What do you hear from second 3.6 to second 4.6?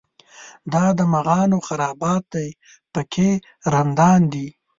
رندان دي.